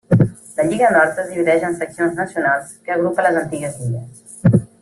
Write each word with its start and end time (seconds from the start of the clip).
La 0.59 0.63
Lliga 0.69 0.87
Nord 0.95 1.19
es 1.23 1.27
divideix 1.33 1.67
en 1.69 1.77
seccions 1.83 2.17
nacionals, 2.23 2.75
que 2.87 2.97
agrupa 2.97 3.29
les 3.29 3.41
antigues 3.43 3.81
lligues. 3.85 4.63